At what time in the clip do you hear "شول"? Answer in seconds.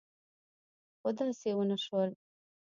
1.85-2.09